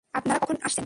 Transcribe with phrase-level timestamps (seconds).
[0.13, 0.79] আপনারা কখন আসছেন?